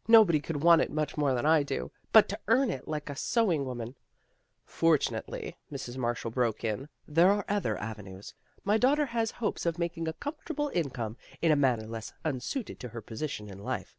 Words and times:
"Nobody 0.18 0.40
could 0.40 0.64
want 0.64 0.82
it 0.82 0.90
much 0.90 1.16
more 1.16 1.32
than 1.32 1.46
I 1.46 1.62
do. 1.62 1.92
But 2.12 2.28
to 2.30 2.40
earn 2.48 2.70
it 2.70 2.88
like 2.88 3.08
a 3.08 3.14
sewing 3.14 3.64
woman 3.64 3.94
"Fortunately," 4.64 5.58
Mrs. 5.70 5.96
Marshall 5.96 6.32
broke 6.32 6.64
in," 6.64 6.88
there 7.06 7.30
are 7.30 7.44
other 7.48 7.78
avenues. 7.78 8.34
My 8.64 8.78
daughter 8.78 9.06
has 9.06 9.30
hopes 9.38 9.64
of 9.64 9.78
making 9.78 10.08
a 10.08 10.12
comfortable 10.14 10.72
income 10.74 11.16
hi 11.40 11.50
a 11.50 11.54
manner 11.54 11.86
less 11.86 12.12
unsuited 12.24 12.80
to 12.80 12.88
her 12.88 13.00
position 13.00 13.48
in 13.48 13.60
life." 13.62 13.96